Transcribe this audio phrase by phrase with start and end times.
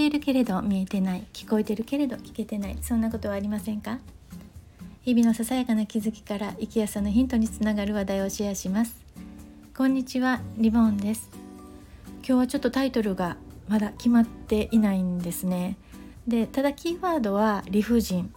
[0.00, 3.98] ているけれど見えてない聞こえてるけれど聞けてないそんなことはありませんか？
[5.02, 8.96] 日々のささやかな気づきから生きやすさのヒントにつながる話題をシェアします。
[9.76, 11.28] こんにちはリボンです。
[12.18, 13.36] 今日はちょっとタイトルが
[13.68, 15.76] まだ決まっていないんですね。
[16.26, 18.32] でただキーワードは理不尽、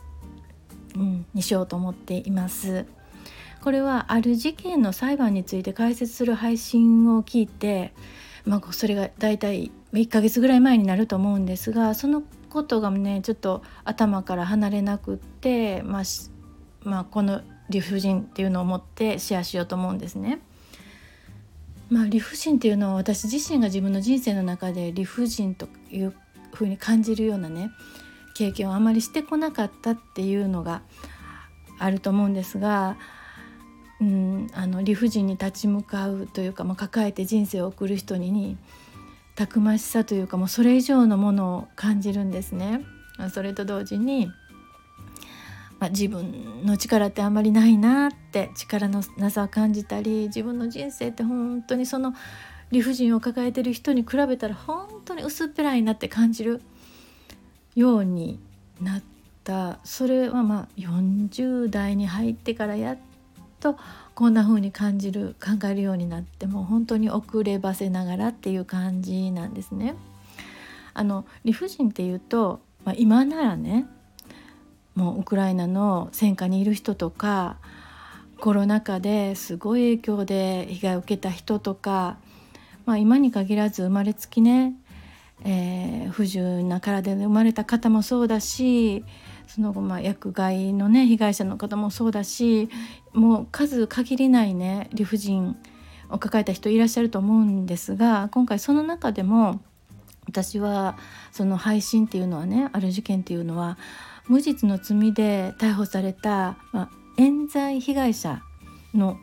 [0.96, 2.86] うん、にしようと思っています。
[3.62, 7.94] これはある事件の裁判について解説する配信を聞いて
[8.46, 16.04] まあ、それが大体1ヶ月ぐらい前になると思うんですがそのことがねちょっと頭から離れなくって、まあ、
[16.84, 20.40] まあ、この理不尽っていうのを持ってシェアしようと思うんですね。
[21.90, 26.14] まあ、理不尽っていうのは私自身が自分の人生の中で理不尽という
[26.54, 27.70] ふうに感じるようなね
[28.34, 30.82] 経験をあまりしてこなかったっていうのが
[31.78, 32.98] あると思うんですが
[34.02, 38.58] うん、あの理不尽に立ち向かうというか、まあ、抱えて人生を送る人に
[39.36, 42.86] たくましさというかもうそれ以上のものを感じるんですね。
[43.32, 44.28] それと同時に、
[45.80, 52.14] まあ、自分の力ってあんまりないなって力のなさを感じたり自分の人生って本当にその
[52.72, 56.62] 理不尽を抱えてる人に比べたら本当に薄っぺらいなって感じる
[57.76, 58.40] ように
[58.82, 59.04] なっ
[59.44, 62.98] たそれはまあ40代に入ってからやっ
[63.60, 63.78] と
[64.16, 69.96] こんな風に感じる考えるようになってもう本当に遅ればせながらっていう感じなんですね。
[70.94, 73.88] あの理不尽っていうと、まあ、今ならね
[74.96, 77.58] もうウクライナの戦火にいる人とか
[78.40, 82.18] コロナ禍ですごい影響で被害を受けた人とか、
[82.86, 84.76] まあ、今に限らず生まれつきね、
[85.46, 89.04] えー、不自由な体で生まれた方もそうだし
[89.48, 92.70] その後まあ薬害のね被害者の方もそうだし
[93.14, 95.56] もう数限りないね理不尽
[96.10, 99.62] を抱えた人いらっしゃると思うんですが今回その中でも
[100.28, 100.98] 私は
[101.32, 103.78] その配信っていうのはねある事件っていうのは
[104.28, 108.42] 無実の罪で逮捕された、まあ、冤罪被害者
[108.94, 109.18] の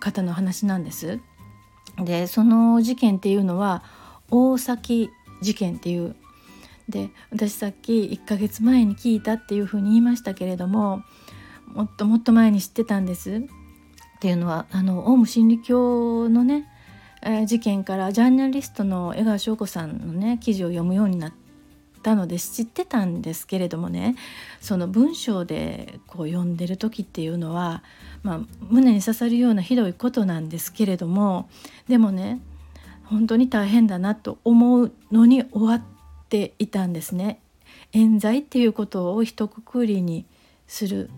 [0.00, 1.20] 方の話なんです。
[2.02, 3.84] でその事件っていうのは
[4.30, 5.10] 大崎
[5.42, 6.16] 事件っていう
[6.88, 11.02] で私さっき1ヶ月前に聞いたっていうふうに言いましたけれども
[11.66, 13.36] もっともっと前に知ってたんです。
[13.36, 16.66] っていうのはあのオウム真理教のね、
[17.22, 21.32] えー、事件からジャーナリストの江川翔子さんのね記事を読むようになっ
[22.02, 24.14] たので知ってたんですけれどもね
[24.60, 27.82] その文章でこう読んでる時っていうのは、
[28.22, 31.48] まあ、胸に刺さるようなひどいことなんですけれども
[31.88, 32.40] でもね
[33.04, 35.82] 本当に大変だなと思うのに終わっ
[36.34, 37.38] ていたんですね。
[37.92, 40.26] 冤罪っていうことを一括りに
[40.66, 41.08] する、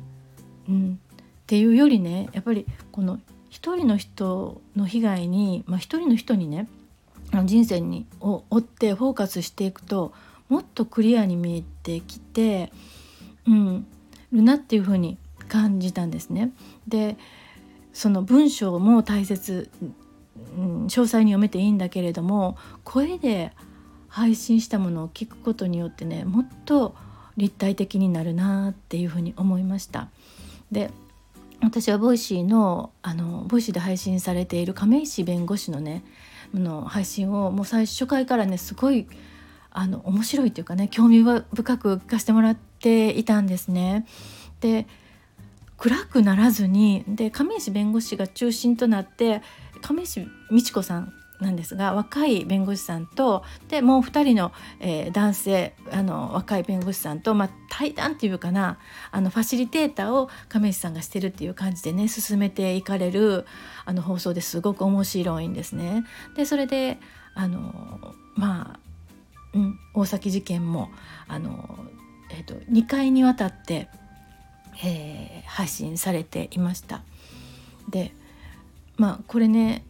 [0.68, 1.16] うん、っ
[1.46, 3.18] ていうよりねやっぱりこの
[3.48, 6.68] 一人の人の被害に、まあ、一人の人にね
[7.44, 10.12] 人生にを追ってフォーカスしていくと
[10.50, 12.70] もっとクリアに見えてきて、
[13.46, 13.86] うん、
[14.32, 15.16] るなっていうふうに
[15.48, 16.52] 感じたんですね。
[16.86, 17.16] で
[17.94, 19.70] その文章も大切、
[20.58, 23.52] うん、詳細に読めていいんだけれども声で
[24.16, 26.94] 配信したものを聞くことによってねもっと
[27.36, 30.08] 立体的になるなっていうふうに思いました。
[30.72, 30.90] で
[31.62, 36.02] 私は Voicy のあの Voicy で配信されている亀石弁護士のね
[36.54, 39.06] の配信をもう最初回からねすごい
[39.70, 44.06] あの面白いというかね興味深く聞かせてもらっていたんですね。
[44.62, 44.86] で
[45.76, 49.42] 暗くならずにで亀石弁護士が中心となって
[49.82, 58.78] 亀石美智子さんなんですが若い弁護士さんとでもう2人の、えー、男性あの若い弁護士さんと、まあ、対談っていうかな
[59.10, 63.46] あのファシリテーターを亀石さんがしてるっていう感じでね進めていかれる
[63.84, 66.04] あの放送ですごく面白いんですね。
[66.36, 66.98] でそれで
[67.34, 68.80] あのまあ、
[69.54, 70.90] うん、大崎事件も
[71.28, 71.86] あの、
[72.30, 73.88] えーと、2回にわたって、
[74.82, 77.02] えー、配信されていました。
[77.90, 78.12] で
[78.96, 79.84] まあこれね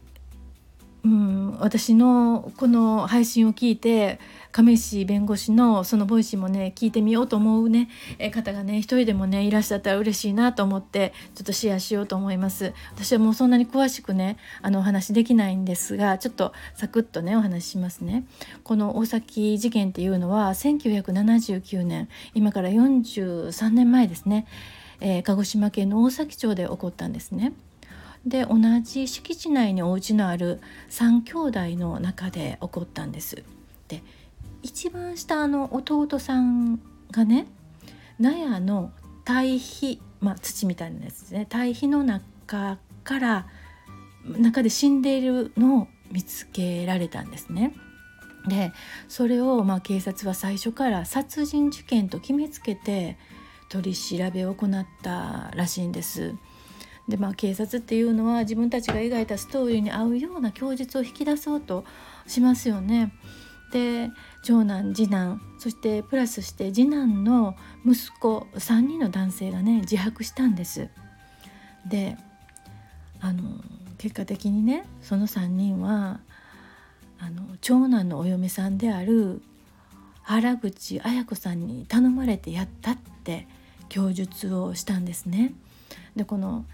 [1.06, 4.19] うん、私のこの配信を聞いて
[4.50, 7.88] 亀石弁護士のそのボイスもね聞いてみようと思うね
[8.32, 12.75] 方がね一人でもねいらっしゃったら嬉しいなと思ってちょっとシェアしようと思います。
[12.93, 18.25] 私はもうそんなに詳しくねあのお話できないんですがちょっとサクッとねお話ししますね。
[18.64, 24.49] この大崎事件っていうのは1979年今から43年前ですね、
[25.00, 27.52] えー、鹿児島県の大崎町で起こったんですね。
[28.26, 33.44] で同じ敷地内にお家のある3兄弟の中で起こったんです。
[33.87, 34.02] で
[34.62, 36.81] 一番下の弟さん
[37.12, 37.46] がね
[38.19, 38.90] 納屋の
[39.25, 43.46] 堆肥、まあ、土みたいなやつですね堆肥の中から
[44.25, 47.75] 中で死んでいるのを見つけられたんですね。
[48.49, 48.73] で
[49.08, 53.19] それをまあ警察は最初から殺人事件と決めつけて
[53.69, 56.34] 取り調べを行ったらしいんです。
[57.08, 61.85] でまあ警察っていうのは自分たちが描いたストーリーに合うような供述を引き出そうと
[62.26, 63.12] しますよね。
[63.73, 64.11] で
[64.43, 70.88] 長男次男そしてプラスして次男の息子3人の男性がね自白したんです。
[71.88, 72.17] で
[73.20, 73.43] あの
[73.99, 76.20] 結果的にねその3人は
[77.19, 79.43] あの長男のお嫁さんである
[80.23, 83.47] 原口綾子さんに頼まれてやったって
[83.88, 85.55] 供述をしたんですね。
[86.14, 86.64] でこの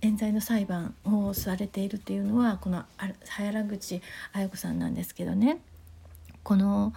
[0.00, 2.84] 冤罪の裁判をされているっていうのはこの
[3.26, 4.00] 原口
[4.32, 5.58] 綾子さんなんですけどね
[6.42, 6.92] この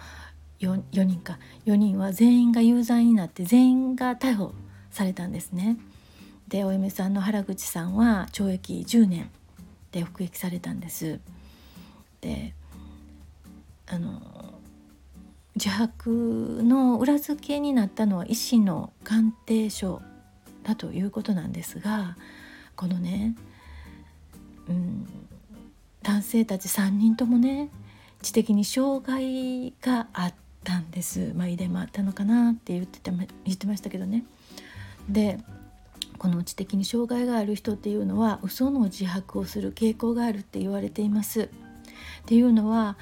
[0.60, 4.54] 4, 4人か4人は全員が有罪になって全員が逮捕
[4.90, 5.78] されたんですね。
[6.48, 9.30] でお嫁さんの原口さんは懲役10年
[9.90, 11.18] で服役されたんです。
[12.20, 12.54] で
[13.88, 14.20] あの
[15.56, 20.00] 自白の裏付けになったのは医師の鑑定書
[20.62, 22.16] だということなんですが
[22.76, 23.34] このね、
[24.68, 25.06] うん、
[26.02, 27.70] 男性たち3人ともね
[28.22, 30.34] 知的に障害があっ
[30.64, 31.32] たんです。
[31.34, 34.24] まあ、遺伝もあったのかなって言ってた言ってましたけどね。
[35.08, 35.38] で
[36.18, 41.42] この知的に障害がある人っていうのは嘘の自白をする傾向があるって言われています。
[41.42, 41.48] っ
[42.26, 42.96] ていうのは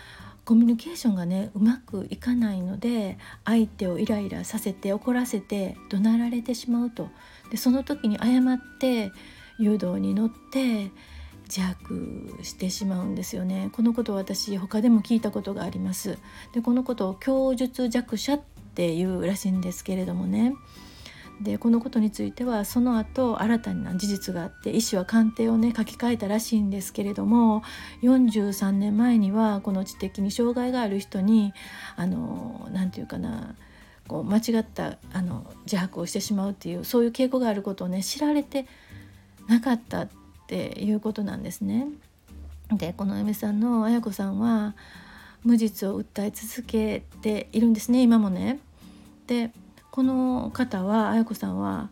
[0.44, 7.08] コミュニケーションがねうまくいかないので相手をイライラさせて怒らせて怒鳴られてしまうと
[7.50, 9.12] でその時に誤って
[9.61, 10.91] 誘導に乗って
[11.45, 13.71] 自白してしまうんですよね。
[13.73, 16.19] このことを私他でも聞いたことがあります。
[16.53, 18.41] でこのことを供述弱者っ
[18.75, 20.55] ていうらしいんですけれどもね。
[21.41, 27.63] でこのことについてはその後新たな事実があって医師は鑑定をね書き換えたらしいんですけれども
[28.03, 31.55] 43年前にはこの知的に障害がある人に
[31.97, 33.55] あの何て言うかな
[34.06, 38.67] こう間違ったあの自白をしてしまうっていうそういう傾向があることをね知られて
[39.50, 40.08] なかったっ
[40.47, 41.88] ていうことなんですね。
[42.73, 44.76] でこの嫁さんの綾子さんは
[45.43, 48.61] 無実を訴え続けているんですね今もね。
[49.26, 49.50] で
[49.91, 51.91] この方は綾子さんは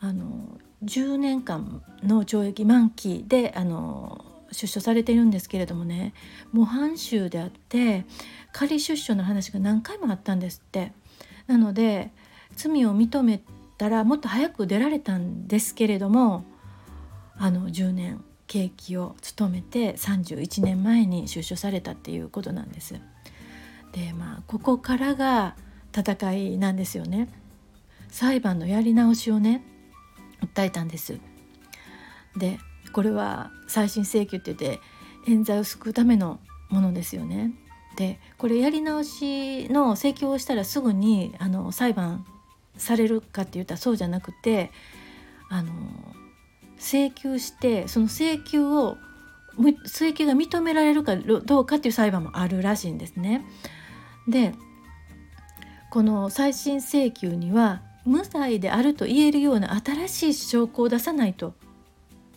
[0.00, 6.14] あの10年間の懲役満期であの出所されているんですけれどもね
[6.52, 8.04] 模範囚であって
[8.52, 10.92] 仮出所の話が何回もあったんですって
[11.46, 12.10] なので
[12.56, 13.40] 罪を認め
[13.76, 16.44] たらもっと早く出られたんですけれども
[17.38, 22.94] あの10年刑期を務めて31年前に出所されたっていうことなんです。
[23.92, 25.54] でまあここからが
[25.96, 27.28] 戦いなんですよね。
[28.10, 29.62] 裁判のやり直しをね
[30.40, 31.18] 訴えたんです。
[32.36, 32.58] で
[32.92, 34.80] これは再審請求って言って
[35.26, 36.40] 冤罪を救うための
[36.70, 37.52] ものですよね。
[37.96, 42.24] でこれやり直しの請求をしたらすぐにあの裁判
[42.76, 44.70] されるかって言ったらそうじゃなくて
[45.50, 45.72] あの
[46.78, 48.98] 請求してその請求を
[49.86, 53.44] 請求が認められるかどうかっていう裁判もあるらしいんですね。
[54.28, 54.54] で
[55.90, 61.54] この再審請求には無罪であると言えるような新しい証拠を出さないと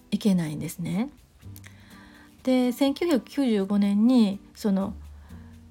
[0.09, 1.09] いけないんですね。
[2.43, 4.93] で1995年にその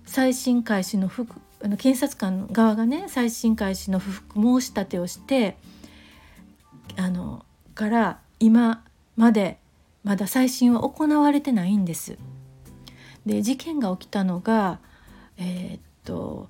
[0.05, 1.27] 再審開始の不
[1.63, 5.59] あの検察官側がね再審開始の不服申し立てをして
[6.97, 8.85] あのから今
[9.17, 9.59] まで
[10.03, 12.19] まだ再審は行われてないんです。
[13.27, 14.81] で事件が起きたのが
[15.37, 16.49] えー、っと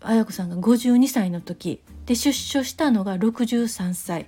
[0.00, 4.26] 綾子さんが52歳の時で出所したのが63歳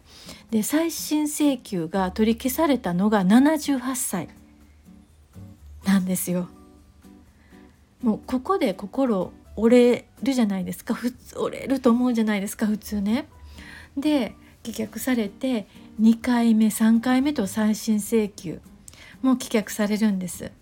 [0.51, 4.29] で再審請求が取り消されたのが78歳
[5.85, 6.49] なんですよ。
[8.03, 13.29] もうここで心折れるじゃないですか普通折れると思うじゃないですか普通ね。
[13.97, 15.67] で棄却されて
[16.01, 18.61] 2回目3回目と再審請求
[19.23, 20.53] も棄却されるんです。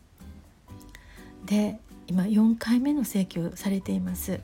[1.44, 4.40] で今4回目の請求されています。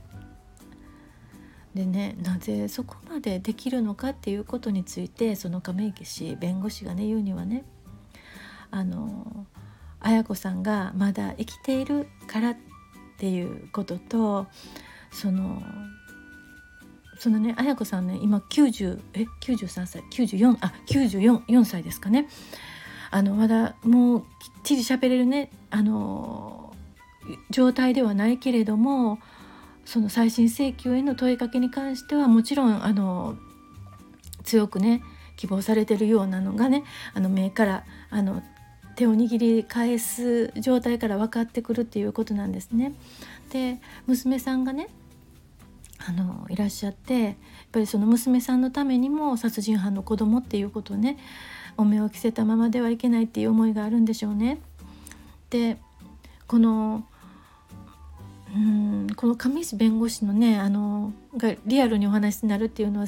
[1.75, 7.64] でねなぜそこまでできるのかっていうことについてその亀池氏弁護士がね言うにはね
[8.73, 9.47] あの
[10.00, 12.56] 綾子さんがまだ生きているからっ
[13.18, 14.49] ていうことと
[15.12, 15.62] その
[17.20, 22.28] そのね綾子さんね今90え93歳94あ94歳ですかね
[23.10, 24.26] あのまだもうきっ
[24.64, 26.74] ちり喋れるねあの
[27.50, 29.18] 状態ではないけれども
[29.84, 33.36] その再審請求への問いかけに関してはもちろんあの
[34.42, 35.02] 強くね
[35.36, 38.42] 希望されてるようなのがねあの目からあの
[38.96, 42.94] 手を握り返す状態から分かってくるっていうことなんですね。
[43.50, 44.88] で娘さんがね
[46.07, 47.35] あのいらっしゃってやっ
[47.73, 51.19] ぱりその娘さんのためにも殺人犯の子供っていうことをね
[51.76, 54.61] お目を着せたままではいけないっていう思いがあるんでしょうね。
[55.50, 55.76] で
[56.47, 57.04] この
[58.54, 63.07] うんこの上石弁護士のねあのがリアルにお話になるっていうのは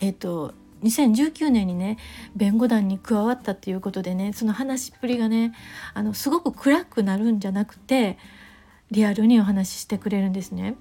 [0.00, 0.52] えっ、と
[0.82, 1.96] 2019年にね
[2.34, 5.54] 弁護団に加わったっていうことでねその話っぷりがね
[5.94, 8.18] あのすごく暗くなるんじゃなくて
[8.90, 10.76] リアルにお話ししてくれるんですね。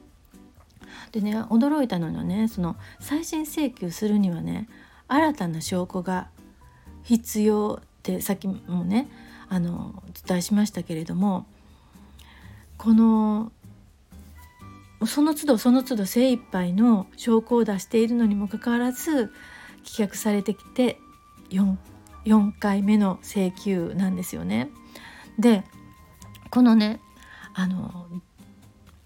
[1.12, 4.68] でね驚いたのはねその再審請求するにはね
[5.08, 6.30] 新たな証拠が
[7.04, 9.08] 必要ってさっきもね
[9.50, 11.46] あのお伝えしましたけれども
[12.78, 13.52] この
[15.06, 19.32] その都度その都度精一杯の証拠を出しているのにもかかわらず
[19.84, 20.98] 棄却されてきて
[21.50, 21.76] 4,
[22.26, 24.70] 4回目の請求なんですよね。
[25.38, 25.64] で
[26.50, 27.00] このね
[27.54, 28.08] あの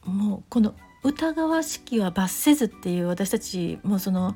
[0.06, 4.36] もうこの疑わしきは罰せずっていう私たちもその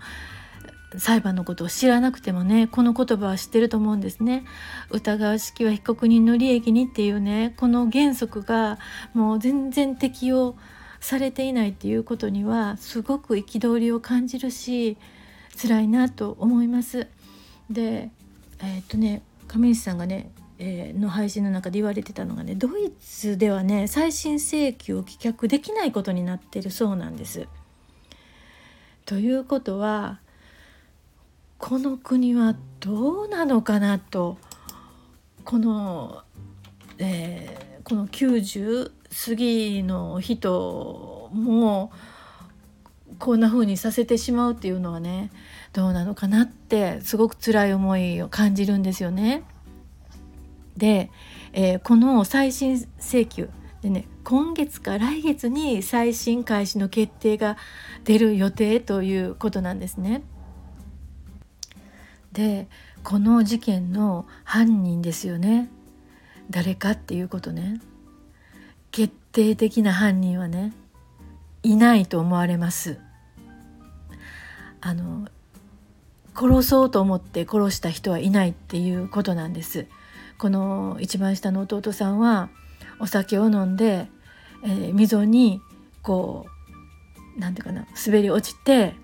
[0.98, 4.46] 裁判のことを知らなくてもねこの言葉は知ってると思うんですね。
[4.92, 8.80] 疑わしきは被告人の利益にっていうねこの原則が
[9.14, 10.56] もう全然適用
[11.00, 14.98] されていないっていうことにはすごく憤りを感じるし
[15.62, 17.08] 辛いなと思います。
[17.70, 18.12] で
[18.60, 20.32] えー、っとね亀石さんがね、
[20.66, 27.50] えー、の配信の中で言われてたのがねドイツではね再審請求を棄却できないことになってるそうなんです。
[29.06, 30.22] ということは
[31.58, 34.38] この国はどうなのかなと
[35.44, 36.22] この、
[36.98, 38.90] えー、この90
[39.28, 41.92] 過ぎの人も
[43.20, 45.30] こんな風にさせてしまうっていうのはね
[45.74, 49.44] どうなのかなってすごく辛い思いを感じるんですよね。
[50.78, 51.12] で、
[51.54, 53.50] えー、この再審請求
[53.82, 57.58] でね今月か来月に再審開始の決定が
[58.06, 60.24] 出る予定ということなんですね。
[62.32, 62.68] で
[63.04, 65.70] この事件の犯人ですよね。
[66.50, 67.82] 誰かっていうことね。
[68.92, 70.74] 決定的な犯人はね
[71.64, 73.00] いないと思われます。
[74.80, 75.28] あの
[76.36, 79.88] 殺そうと思って殺した人はいないっていうことなんです。
[80.38, 82.50] この一番下の弟さんは
[83.00, 84.08] お酒を飲んで、
[84.64, 85.62] えー、溝に
[86.02, 88.96] こう何て言うかな滑り落ちて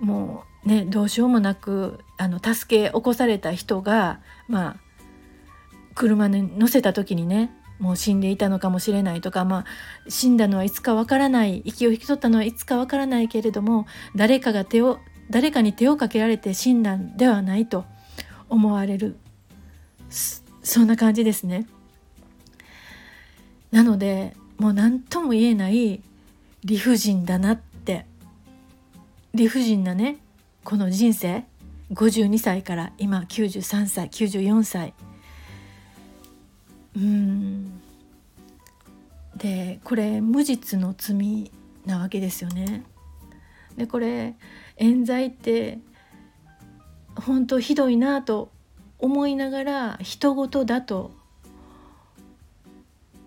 [0.00, 4.76] もうねどうしようもなくあの助け起こされた人がまあ
[5.94, 9.64] 車に乗せた時にねもう死んでいたのかもしれないとか、まあ、
[10.08, 17.84] 死んだのはいつかわからない息を引き取ったのはいつかわからないけれども誰かが手を誰かに手をかけられて死んだんではないと
[18.48, 19.16] 思われる。
[20.62, 21.66] そんな感じですね。
[23.70, 26.02] なのでもう何とも言えない
[26.64, 28.06] 理不尽だなって
[29.34, 30.18] 理不尽なね
[30.62, 31.44] この人生
[31.92, 34.94] 52歳から今93歳94歳
[36.96, 37.80] うん
[39.36, 41.50] でこれ無実の罪
[41.86, 42.84] なわけですよね。
[43.76, 44.36] でこれ
[44.76, 45.78] 冤罪って
[47.16, 48.51] 本当ひどいなと
[49.02, 51.10] 思いながら人事だと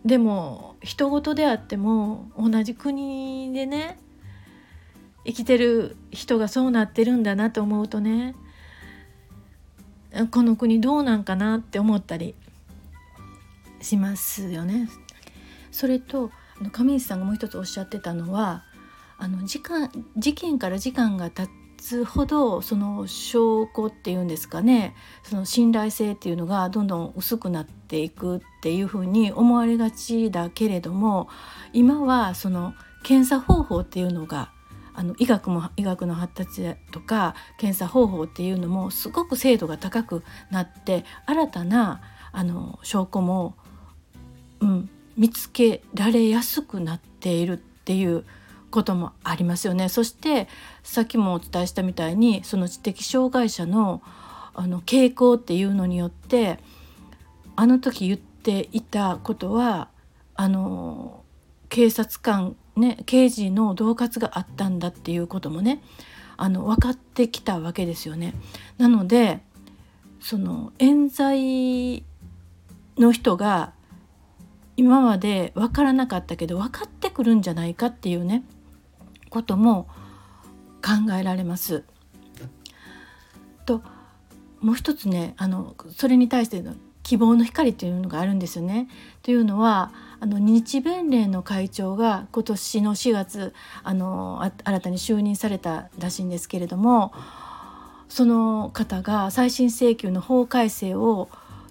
[0.05, 4.00] でも人事であっても同じ国でね
[5.25, 8.36] 生きてる人がそうなってるんだなと思うとね
[10.32, 12.36] この国どうなんかなって思ったり
[13.82, 14.89] しますよね。
[15.72, 16.32] それと
[16.72, 18.63] 上石さんがもう一つおっしゃってたのは
[19.17, 21.51] あの時間事件から時間が経
[21.86, 31.30] つほどその証拠っていうんですかねその信頼性っていうのがどんどん薄くなっていくっていうふうに思われがちだけれども
[31.74, 32.74] 今はその
[33.04, 34.51] 検査方法っていうのが
[34.96, 42.01] あの医学も医学の発達とか検査方法っていうのもすごく精度が高くなって新たな
[42.32, 43.56] あの証拠も
[44.62, 48.25] うん、見つけられやすくなっているっていう
[48.75, 49.88] こともありますよね。
[49.88, 50.50] そして
[50.84, 54.01] さっきもお伝えしたみたいにその知的障害者の
[54.53, 56.60] あの傾向っていうのによって
[57.55, 59.89] あの時言っていたことは
[60.36, 61.24] あの
[61.70, 65.82] 警察官ね刑事の恫喝があったんだっていうこともね
[66.38, 68.34] あの分かってきたわけですよね。
[68.77, 69.39] なので
[70.20, 72.03] その冤罪
[72.98, 73.74] の人が
[74.77, 78.44] 今まで分からなかったけど分かってくるんじゃないかっていうね
[79.36, 79.89] ことも
[80.82, 81.84] 考えられます。
[83.65, 83.82] と
[84.62, 86.74] もう一つねあのそれに対しての
[87.04, 88.88] 希望の光というのがあるんですよね。
[89.24, 97.12] というのはあの日弁連の会長が今年の4月あの新たに就任されたらしいんですけれども
[98.08, 101.27] その方が再審請求の法改正を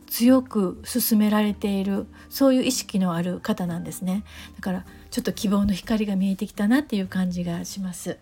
[0.06, 4.22] 強く進められているそういう意識のある方なんですね
[4.56, 8.18] だからちょっと希望の光が見えてきたなっていう感じがします。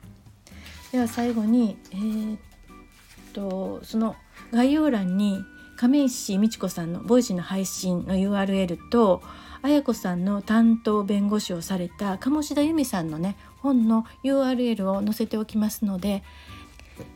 [0.93, 2.39] では最後にえー、っ
[3.33, 4.15] とその
[4.53, 5.43] 概要欄に
[5.79, 9.23] 亀石美智子さんの Voicy の配信の URL と
[9.63, 16.23] 綾子さんの担当弁護士をされた鴨志田由美さんのね本の URL を載せておきますので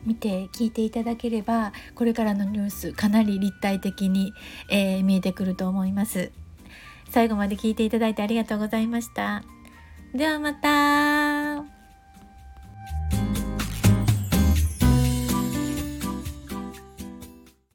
[0.07, 4.33] 見て聞いていただければこれからのニュースかなり立体的に、
[4.71, 6.31] えー、見えてくると思います。
[7.11, 9.43] 最後まで聞いていただいてありがとうございました。
[10.13, 11.76] ではまた。